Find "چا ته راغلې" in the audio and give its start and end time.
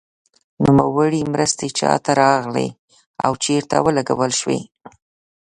1.79-2.67